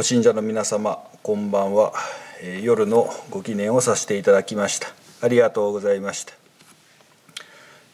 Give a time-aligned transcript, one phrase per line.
[0.00, 1.92] ご信者の皆様こんばんは、
[2.40, 4.88] えー、夜のご記念をさせていただきました。
[5.20, 6.32] ありがとうございました、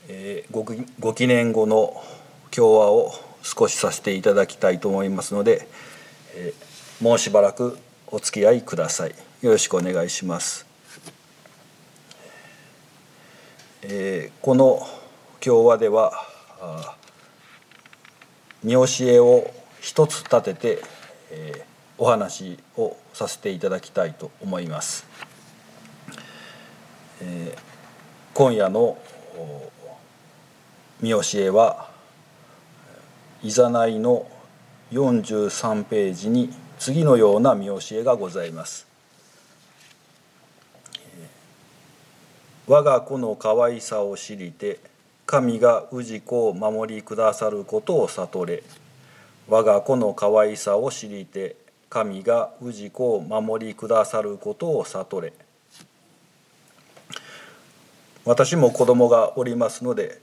[0.06, 0.64] えー、ご
[1.00, 2.00] ご記念後の
[2.52, 3.11] 共和を
[3.42, 5.66] 少しさせていただきたいと思いますので、
[6.37, 9.14] えー、もうしばらくお付き合いください。
[9.42, 10.64] よろしくお願いします、
[13.83, 14.86] えー、この
[15.41, 16.12] 共和では
[18.62, 19.50] 見教えを
[19.80, 20.78] 一つ立てて、
[21.33, 25.06] えー、お話をさせていただきたいと思います。
[27.20, 27.60] えー、
[28.34, 28.98] 今夜の
[31.00, 31.88] 見教えは
[33.42, 34.27] いざないの
[34.92, 38.86] 43ページに次のような見教えがございます。
[42.66, 44.81] 我が子の可愛さを知りて
[45.25, 48.62] 神が氏子を守りくださることを悟れ
[49.48, 51.55] 我が子の可愛さを知りて
[51.89, 55.33] 神が氏子を守りくださることを悟れ。
[58.25, 60.20] 私も子供がおりますので、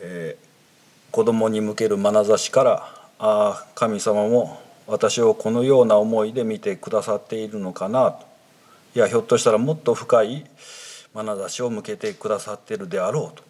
[0.00, 2.72] えー、子供に向ける眼差しから
[3.18, 8.26] ああ神様も私をこのような思いで見てくださっているのかなと。
[8.96, 10.46] いやひょっとしたらもっと深い
[11.14, 13.42] 眼差しを向けてくださっているであろうと、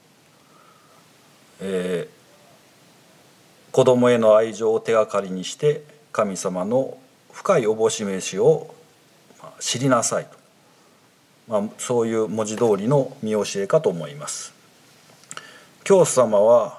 [1.61, 6.96] えー、子供への愛情を手がかりにして神様の
[7.34, 8.74] 深いおぼし飯を
[9.58, 10.30] 知りなさいと、
[11.48, 14.54] まあ、そういう文字通りの見教えかと思います。
[15.82, 16.78] 教祖様は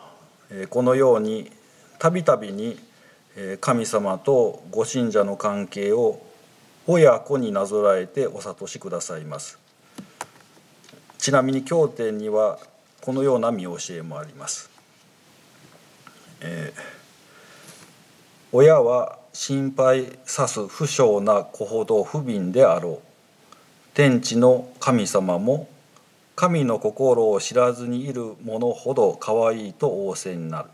[0.69, 1.51] このように
[1.99, 2.79] たびたびに
[3.59, 6.25] 神様とご信者の関係を
[6.87, 9.59] 親子になぞらえてお諭しくださいます。
[11.17, 12.59] ちなみに経典には
[13.01, 14.69] このような見教えもあります。
[16.41, 16.79] えー、
[18.51, 23.55] 親は心配さす不祥な子ほど不憫であろう。
[23.93, 25.67] 天地の神様も
[26.37, 30.69] 神の心を知らずにいる者ほど可愛いと仰せになる。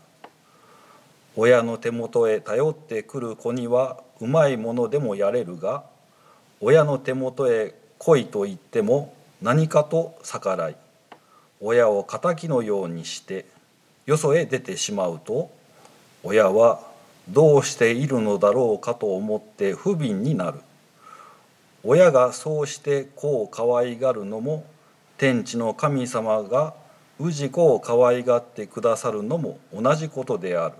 [1.34, 5.82] 親の手元へ頼ってくる子にはうまいものでもやれるが
[6.60, 10.76] 親の手元へ来いと言っても何かと逆らい
[11.60, 13.44] 親を敵のようにして
[14.06, 15.50] よそへ出てしまうと
[16.22, 16.91] 親は
[17.28, 20.60] どうしているのだろうかと思って不憫になる。
[21.84, 24.64] 親がそうして子を可愛がるのも
[25.18, 26.74] 天地の神様が
[27.18, 30.74] 氏子を可愛がってくださるのも同じことである。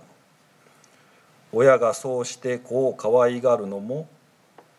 [1.51, 4.07] 親がそうして子を可愛がるのも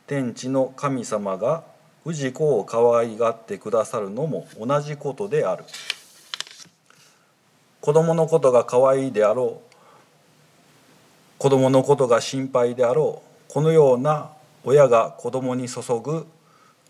[0.06, 1.62] 天地の神様が
[2.04, 5.64] 氏子を可愛がってくださるのも同じことである。
[7.80, 9.73] 子供のことが可愛いであろう。
[11.44, 14.30] 子供のことが心配であろうこのような
[14.64, 16.26] 親が子供に注ぐ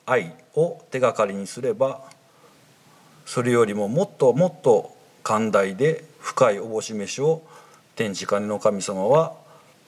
[0.06, 2.04] 愛を手がかりにすれば
[3.26, 4.94] それよりももっともっと
[5.24, 7.42] 寛大で深いおぼし飯を
[7.96, 9.32] 天地金の神様は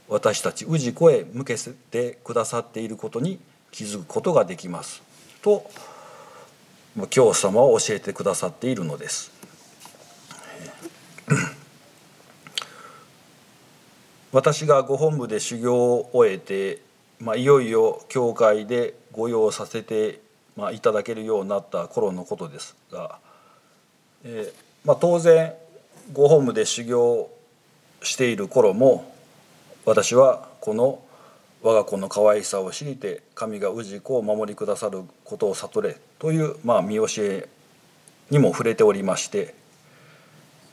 [0.09, 1.54] 私たち氏子へ向け
[1.93, 3.38] てくださっていることに
[3.71, 5.00] 気づくことができます
[5.43, 5.71] と
[7.10, 9.31] 教祖様は教えてくださっているのです。
[14.37, 16.83] 私がご本部で修行を終えて、
[17.21, 20.21] まあ、いよいよ教会で御用させて、
[20.59, 23.19] まあ、いただけるようになった頃のことですが、
[24.25, 25.55] えーまあ、当然
[26.13, 27.31] ご本部で修行
[28.03, 29.11] している頃も
[29.87, 31.03] 私はこの
[31.63, 37.49] 我が子の可愛さを知りて神が氏子を守りくださることを悟れという、まあ、見教え
[38.28, 39.55] にも触れておりまして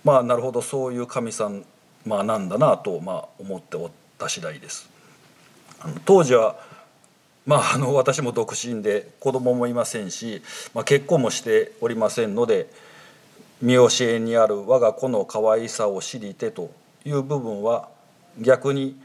[0.03, 1.63] まあなるほどそういう神さん
[2.05, 4.89] まあなんだなとまあ思っておった次第です。
[5.79, 6.55] あの当時は
[7.45, 10.41] まあ、あの 私も独身で子供もいませんし、
[10.73, 12.69] まあ、結婚もしておりませんので
[13.61, 16.71] 見教えにある我が子の可愛さを知りてと
[17.05, 17.89] いう部分は
[18.39, 18.97] 逆に、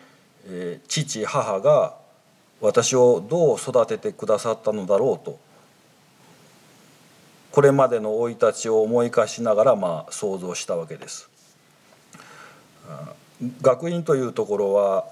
[0.46, 1.96] えー、父母が
[2.60, 5.38] 私をどう育ててくださったのだろうと
[7.52, 11.28] これまでの生い立ちを思い返しながらまあ想像したわけです。
[13.62, 15.06] 学院というところは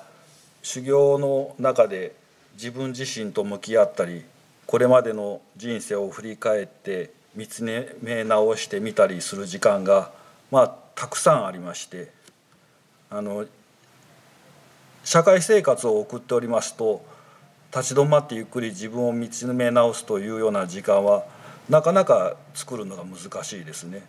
[0.63, 2.15] 修行の中で
[2.55, 4.25] 自分自身と向き合ったり
[4.67, 10.11] これまでの人生を振り返って見つめ直してみたりする時間が
[10.51, 12.11] まあたくさんありまして
[13.11, 13.47] あの
[15.05, 17.05] 社会生活を送っておりますと
[17.73, 21.25] 立ち止まってゆっくり自分を見つめ直すというような時間は
[21.69, 24.03] なかなか作るのが難しいですね。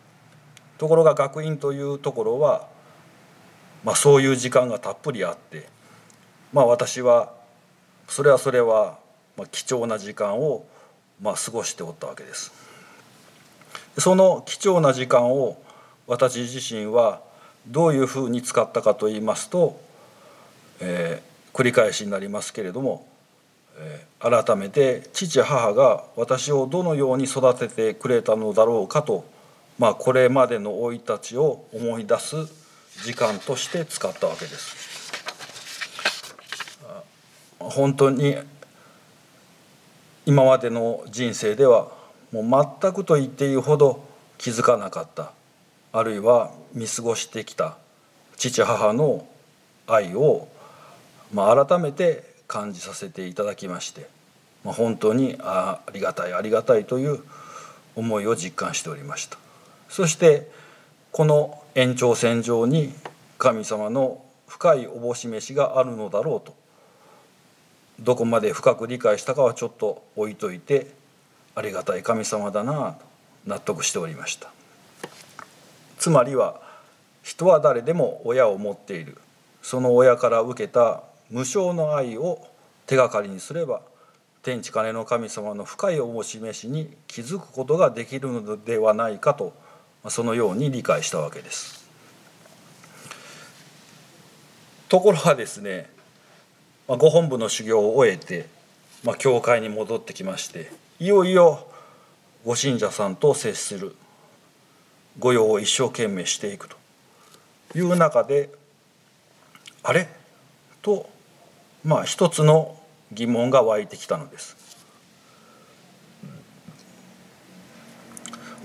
[0.78, 2.68] ところが学院というところは
[3.84, 5.68] まあ、そういう時間がたっぷりあって、
[6.54, 7.34] まあ、私は
[8.08, 8.98] それはそれは
[9.52, 10.66] 貴重な時間を
[11.22, 12.52] まあ過ごしておったわけです。
[13.98, 15.62] その貴重な時間を
[16.06, 17.22] 私自身は
[17.68, 19.80] どういうふうに使ったかといいますと、
[20.80, 23.08] えー、繰り返しになりますけれども、
[23.78, 29.26] えー、改めて父母が私をどのように育ててくれたのだろうかと、
[29.80, 32.36] まあ、これまでの生い立ちを思い出す
[33.04, 34.88] 時間として使ったわけです。
[37.60, 38.38] 本当に
[40.26, 41.90] 今までの人生では
[42.32, 44.04] もう全くと言っていいほど
[44.38, 45.32] 気づかなかった
[45.92, 47.78] あるいは見過ごしてきた
[48.36, 49.28] 父母の
[49.88, 50.48] 愛を、
[51.34, 54.08] まあ、改めて感じさせていただきまして、
[54.64, 57.20] まあ、本当にあありがたいありがたいという
[57.96, 59.38] 思いを実感しておりました
[59.90, 60.50] そして
[61.12, 62.92] この延長線上に
[63.38, 66.56] 神様の深いおぼし飯があるのだろうと。
[68.00, 70.88] どこまで深く理解したかはちょっと置いといて
[71.54, 73.06] ありがたい神様だなと
[73.46, 74.50] 納得しておりました。
[76.00, 76.60] つまりは
[77.22, 79.20] 人は誰でも親を持っている。
[79.62, 82.48] その親から受けた無償の愛を
[82.88, 83.82] 手がかりにすれば
[84.42, 89.54] 天地金の神様の深いおもし召しに気づくことができるのではないかと
[90.10, 91.86] そのように理解したわけです。
[94.90, 95.90] ところがですね
[96.88, 98.48] ご本部の修行を終えて、
[99.04, 101.68] まあ、教会に戻ってきましていよいよ
[102.46, 103.96] ご信者さんと接する
[105.20, 106.78] 御用を一生懸命していくと
[107.76, 108.50] いう中で
[109.84, 110.08] あれ？
[110.82, 111.10] と
[111.84, 112.80] まあ一つの
[113.12, 114.56] 疑問が湧いてきたのです。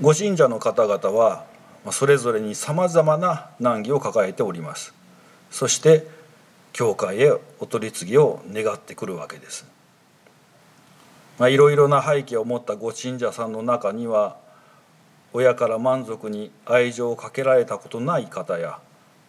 [0.02, 1.44] ご信者の方々は
[1.93, 4.93] それぞれにさまざまな難儀を抱えております。
[5.52, 6.08] そして
[6.72, 9.64] 教会へお取り次ぎを願ってくるわけです。
[11.38, 14.37] いろいろな背景を持ったご信者さんの中には
[15.32, 18.81] 親から満足に愛情をかけられたことない方や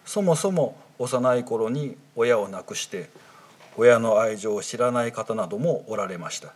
[0.04, 3.08] そもそも幼い頃に親を亡くして
[3.76, 6.52] 親の愛情を知らない方などもおられました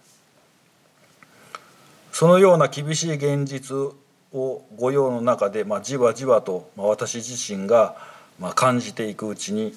[2.13, 3.95] そのような厳しい現実
[4.33, 7.97] を御用の中で、まあ、じわじわと、まあ、私自身が、
[8.39, 9.75] まあ、感じていくうちに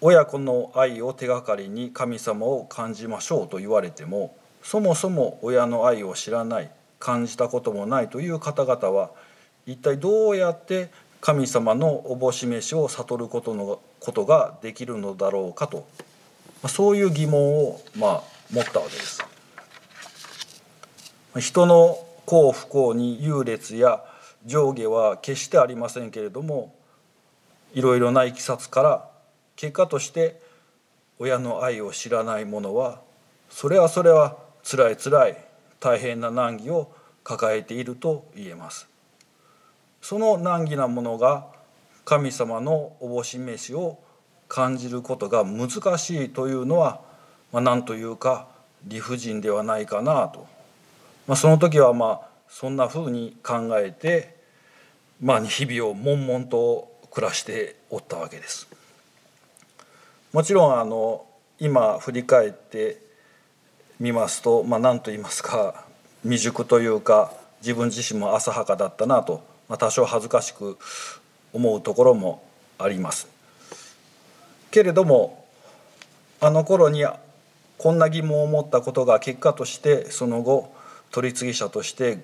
[0.00, 9.10] 親子の愛を手がかりに神様を感じましょうと言われてもそもそも親の愛を知らない感じたこともないという方々は
[9.66, 10.90] 一体どうやって
[11.20, 15.86] 神様のおぼし飯を悟ることのことができるのだろうかと
[16.62, 18.22] まあそういう疑問をまあ
[18.52, 19.22] 持ったわけです。
[21.38, 24.04] 人の幸不幸に優劣や
[24.44, 26.74] 上下は決してありませんけれども
[27.72, 29.08] いろいろないきさつから
[29.56, 30.38] 結果として
[31.18, 33.00] 親の愛を知らない者は
[33.48, 35.38] それはそれはつらいつらい
[35.80, 36.92] 大変な難儀を
[37.24, 38.88] 抱えていると言えます。
[40.02, 41.46] その難儀なものが
[42.04, 43.98] 神様のおぼし飯を
[44.48, 47.00] 感じることが難しいというのは、
[47.52, 48.48] まあ、何というか
[48.84, 50.46] 理不尽ではないかなと、
[51.28, 54.34] まあ、その時はまあそんなふうに考えて、
[55.20, 58.66] まあ、日々を悶々と暮らしておったわけです。
[60.32, 61.26] もちろんあの
[61.60, 63.00] 今振り返って
[64.00, 65.84] みますと、まあ、何と言いますか
[66.22, 70.78] 未熟というか自分自身も浅はかだったなと、まあ、多少恥ずかしく
[71.52, 72.42] 思うところも
[72.78, 73.28] あります。
[74.70, 75.44] けれども
[76.40, 77.04] あの頃に
[77.76, 80.77] こんな疑問を持ったことが結果としてその後
[81.10, 82.18] 取り次ぎ者として、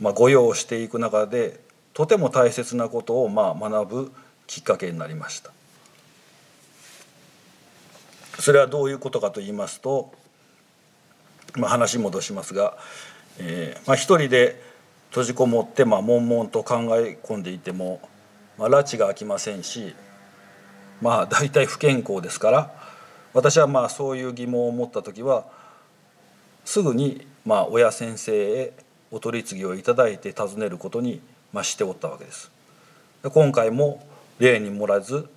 [0.00, 1.60] まあ、御用していく中で
[1.92, 4.12] とても大切なことをまあ学ぶ
[4.46, 5.52] きっかけになりました。
[8.40, 10.12] それはどういうことかと言いますと、
[11.56, 12.76] まあ、話戻しますが、
[13.38, 14.60] えーまあ、一人で
[15.10, 18.00] 閉じこもって、まあ、悶々と考え込んでいても、
[18.58, 19.94] まあ、拉致が開きませんし
[21.00, 22.74] まあ大体不健康ですから
[23.32, 25.44] 私はまあそういう疑問を持った時は
[26.64, 28.72] すぐにまあ親先生へ
[29.10, 31.20] お取り次ぎをいただいて尋ねることに
[31.52, 32.50] まあしておったわけです。
[33.22, 34.06] 今回も
[34.38, 35.28] 例に漏らず、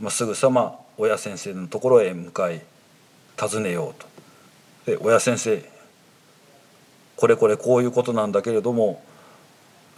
[0.00, 2.62] まあ、すぐさま親先生のところへ向かい
[3.36, 4.02] 尋ねよう
[4.84, 4.92] と。
[4.92, 5.62] で親先生
[7.16, 9.02] これこれこういうことなんだけれども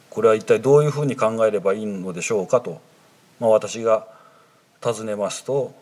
[0.09, 2.81] これは一体どういうふうに考えればいいのでしょうかと、
[3.39, 4.07] まあ、私が
[4.81, 5.73] 尋ねますと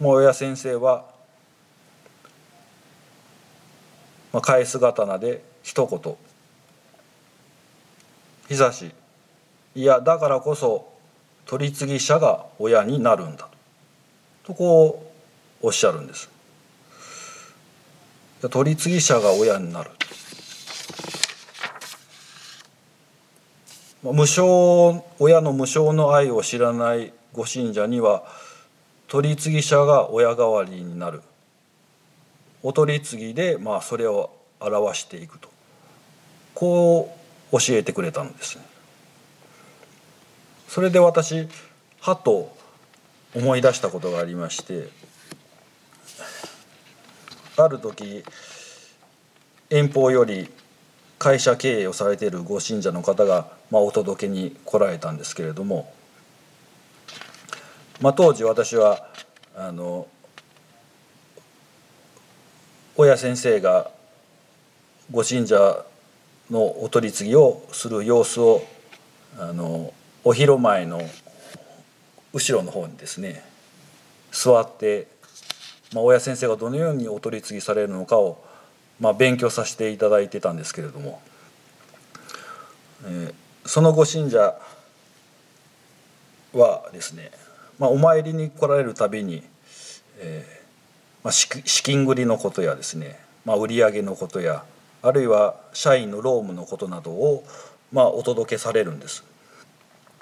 [0.00, 1.04] もう親先生は、
[4.32, 6.16] まあ、返す刀で一言
[8.48, 8.90] 「久し
[9.74, 10.88] いやだからこそ
[11.46, 13.48] 取り次ぎ者が親になるんだ」
[14.44, 15.06] とこ
[15.62, 16.28] うおっしゃるんです。
[18.48, 19.90] 取り次ぎ者が親になる。
[24.02, 28.22] 無償親の無償の愛を知らないご信者には
[29.08, 31.22] 取り次ぎ者が親代わりになる。
[32.62, 35.48] お取り次ぎでまあそれを表していくと
[36.54, 37.16] こ
[37.52, 38.64] う教えてくれたのですね。
[40.68, 41.48] それで私
[42.00, 42.56] はと
[43.34, 44.88] 思い出したことがありまして
[47.56, 48.24] ある時
[49.68, 50.48] 遠方より
[51.18, 55.92] 会社経営をされているご信者の方が、まあ、お届けに来られたんですけれども、
[58.00, 59.06] まあ、当時私は
[59.54, 60.06] あの
[63.00, 63.90] 親先生が
[65.10, 65.86] ご信者
[66.50, 68.62] のお取り次ぎをする様子を
[69.38, 71.00] あのお広前の
[72.34, 73.42] 後ろの方にですね
[74.32, 75.06] 座って、
[75.94, 78.44] まあ、親先生がどのようにお取り次ぎされるのかを
[79.00, 81.22] まあ、勉強させていただいてたんですけれども、
[83.06, 83.34] えー、
[83.66, 84.60] そのご信者
[86.52, 87.30] はですね、
[87.78, 89.42] まあ、お参りに来られるたびに、
[90.18, 90.59] えー
[91.22, 91.48] まあ、資
[91.82, 94.64] 金繰りのことやですね、まあ、売上のことや
[95.02, 97.44] あるいは社員の労務のことなどを、
[97.92, 99.24] まあ、お届けされるんです。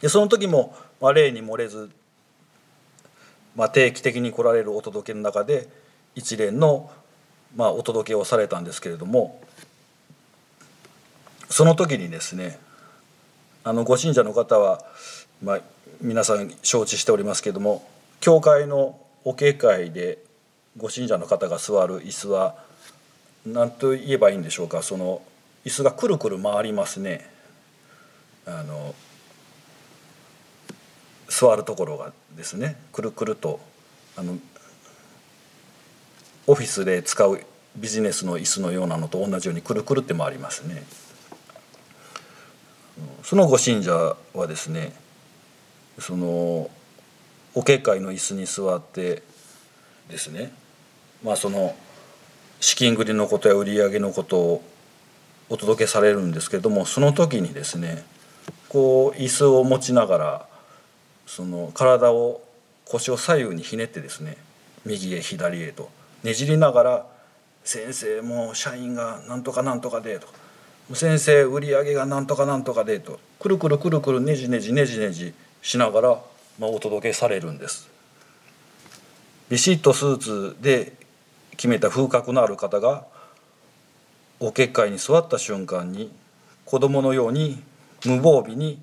[0.01, 1.91] でその時も、まあ、例に漏れず、
[3.57, 5.69] まあ、定期的に来られるお届けの中で
[6.15, 6.91] 一連の
[7.57, 9.41] まあ、お届けをされたんですけれども
[11.49, 12.59] その時にですね
[13.65, 14.83] あのご信者の方は、
[15.43, 15.61] まあ、
[16.01, 17.89] 皆さん承知しておりますけれども
[18.21, 20.19] 教会のお警会で
[20.77, 22.57] ご信者の方が座る椅子は
[23.47, 25.23] 何と言えばいいんでしょうかその
[25.65, 27.29] 椅子がくるくる回りますね
[28.47, 28.95] あの
[31.29, 33.61] 座るところがですねくるくると
[34.17, 34.39] あの
[36.47, 37.41] オフィスで使う
[37.77, 40.83] ビジネスの椅子のようなのと同じようにくるくるって回りますね。
[43.23, 44.93] そのご信者はですね
[45.99, 46.71] その
[47.55, 49.23] お結会の椅子に座って
[50.09, 50.53] ですね。
[51.23, 51.75] まあその
[52.61, 54.65] 資金繰りのことや売上のことを
[55.49, 58.05] お届けされるんですけどもその時にですね
[58.69, 60.47] こう椅子を持ちながら
[61.27, 62.43] その体を
[62.85, 64.37] 腰を左右にひねってですね
[64.85, 65.91] 右へ左へと
[66.23, 67.07] ねじりながら
[67.65, 70.27] 「先生もう社員がなんとかなんとかで」と
[70.95, 73.21] 「先生売り上げがなんとかなんとかで」と。
[73.39, 76.09] くるくるくるくるねじねじねじねじしながら、
[76.59, 77.89] まあ、お届けされるんです。
[79.49, 80.93] ビシッとスーツで
[81.53, 83.05] 決めた風格のある方が
[84.41, 86.13] お結界に座った瞬間に
[86.65, 87.63] 子供のように
[88.05, 88.81] 無防備に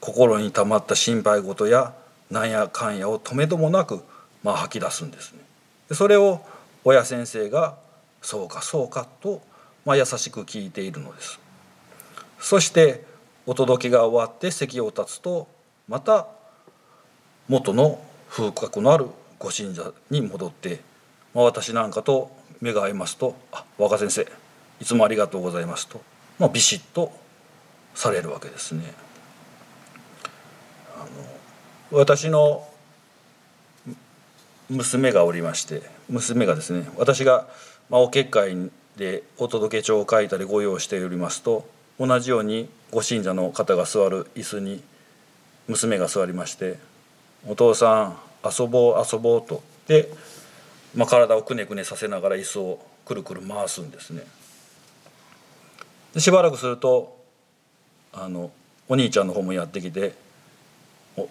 [0.00, 1.94] 心にたまった心配事や
[2.30, 4.02] なんやかんやを止めどもなく
[4.46, 5.40] まあ、吐き出すんですね。
[5.90, 6.40] それを
[6.84, 7.74] 親先生が
[8.22, 9.42] 「そうかそうか」と、
[9.84, 11.40] まあ、優しく聞いているのです。
[12.38, 13.04] そして
[13.44, 15.48] お届けが終わって席を立つと
[15.88, 16.28] また
[17.48, 18.00] 元の
[18.36, 19.06] 風格のある
[19.38, 20.80] ご信者に戻って、
[21.32, 24.26] まあ、私なんかと目が合いますと「あ若先生
[24.78, 26.02] いつもありがとうございますと」
[26.38, 27.10] まあ、ビシッと
[27.94, 28.92] されるわけですね。
[30.96, 30.98] あ
[31.92, 32.68] の私の
[34.68, 37.48] 娘がおりまして娘がですね私が、
[37.88, 41.66] まあ、お結会でお届け帳を書いたりご用意しておりますと
[41.98, 44.82] 同じようにご信者の方が座る椅子に
[45.68, 46.78] 娘が座りまして
[47.48, 48.25] 「お父さん
[48.58, 49.62] 遊ぼう遊ぼう」と。
[49.88, 50.10] で、
[50.94, 54.26] まあ、体をくねくねさせながら椅子をくるくる回すんですね。
[56.14, 57.16] でしばらくすると
[58.12, 58.50] あの
[58.88, 60.14] お兄ちゃんの方もやってきて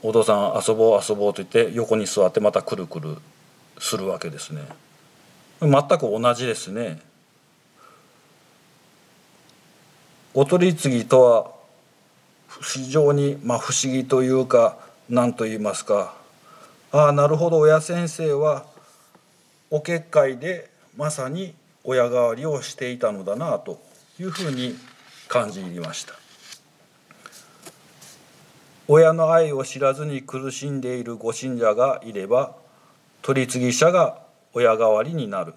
[0.03, 3.17] お父さん遊ぼう遊ぼうと言って横に座ってまたくるくる
[3.79, 4.61] するわけですね。
[5.61, 6.99] 全く同じですね。
[10.33, 11.51] お取り次ぎとは
[12.61, 14.77] 非常にまあ不思議というか
[15.09, 16.13] 何と言いますか
[16.95, 17.59] ああなるほど。
[17.59, 18.65] 親先生は
[19.69, 23.81] お結界でまさに親代わりをしていたのだなと
[24.17, 24.75] いうふうに
[25.27, 26.13] 感じ入りました。
[28.87, 32.55] 親の愛を知らずに苦しんでいるご信者がいれば
[33.23, 34.21] 取り次ぎ者が
[34.53, 35.53] 親代わりになる。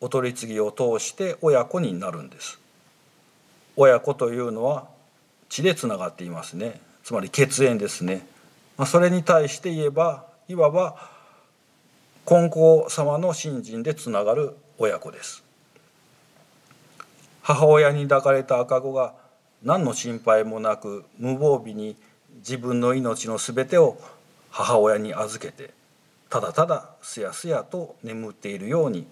[0.00, 2.58] お取り次ぎを通して親子になるんです。
[3.76, 4.86] 親子というのは
[5.50, 6.80] 血でつながっていますね。
[7.02, 8.26] つまり血縁ですね、
[8.76, 10.96] まあ、それに対して言えばいわば
[12.26, 15.44] 金光様の信心でつながる親子です。
[17.42, 19.12] 母親に抱かれた赤子が
[19.62, 21.96] 何の心配もなく無防備に
[22.36, 23.98] 自分の命の全てを
[24.50, 25.70] 母親に預けて
[26.30, 29.06] ただただすやすやと眠っているように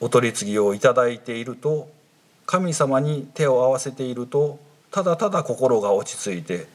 [0.00, 1.88] お取り次ぎをいただいていると
[2.44, 4.58] 神様に手を合わせていると
[4.90, 6.66] ただただ心が落ち着いて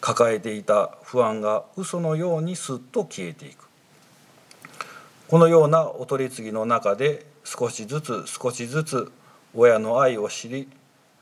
[0.00, 3.68] 抱えていた不安が嘘のようにすっと消えていく
[5.28, 9.12] このようなお取り次ぎの中で少しずつ少しずつ
[9.54, 10.68] 親の愛を知り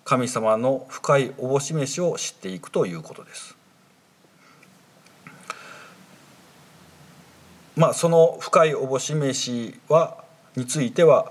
[0.05, 3.55] 神様の深いおぼし飯を知っていくということです。
[7.77, 10.25] まあ、その深いおぼし飯は
[10.57, 11.31] については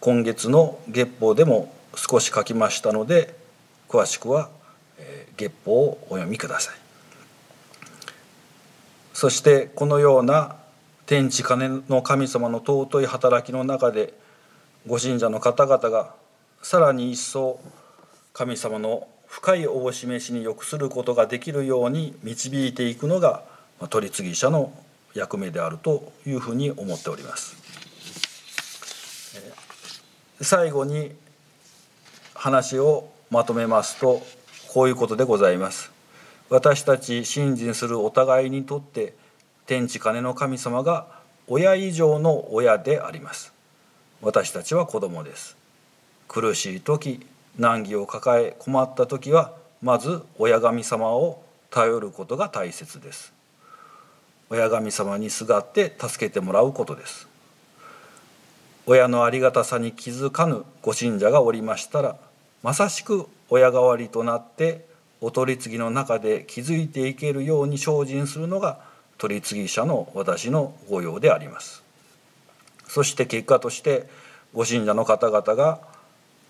[0.00, 3.34] 今月の月報でも少し書きましたので
[3.88, 4.50] 詳しくは
[5.36, 6.74] 月報をお読みください
[9.12, 10.56] そしてこのような
[11.06, 14.12] 天地金の神様の尊い働きの中で
[14.86, 16.14] ご信者の方々が
[16.62, 17.60] さらに一層
[18.32, 23.42] 神様の深いおぼし飯に良くすることができるように導いていくのが
[23.88, 24.72] 取り次ぎ者の
[25.14, 27.56] 役目であるというふうに思っております。
[30.40, 31.12] 最後に
[32.34, 34.22] 話をまとめますと
[34.72, 35.90] こういうことでございます。
[36.48, 39.14] 私たち信心するお互いにとって
[39.66, 41.06] 天地金の神様が
[41.48, 43.52] 親以上の親であります。
[44.22, 45.56] 私たちは子供です。
[46.28, 47.26] 苦しい時
[47.58, 53.36] 難儀を抱え困った時はまず親神様を頼ることが大切です。
[54.48, 57.26] 親神様にすがって助けてもらうことです
[58.86, 62.16] 親のありがたさに気づかぬご信者がおりましたら
[62.62, 64.86] まさしく親代わりとなって
[65.20, 68.80] お取り次ぎの中で気づいていけるように精進するのが
[69.18, 71.82] 取り次ぎ者の私の御用であります
[72.86, 74.08] そして結果として
[74.52, 75.80] ご信者の方々が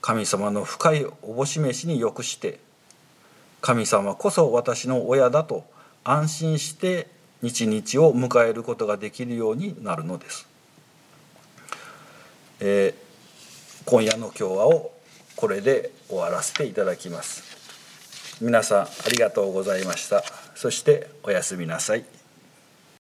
[0.01, 2.61] 神様の深いおぼし飯によくして
[3.61, 5.65] 神様こそ私の親だと
[6.05, 7.09] 安心して
[7.43, 10.49] 日々を迎えることができるようになるのです。
[12.61, 14.93] えー、今夜の今日はを
[15.37, 17.43] これで終わらせていただきます。
[18.41, 20.25] 皆さんありがとうございました。
[20.55, 22.16] そしておやすみなさい。